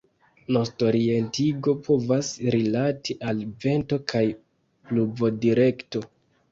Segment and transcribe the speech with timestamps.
[0.55, 6.09] Nestorientigo povas rilati al vento kaj pluvodirekto.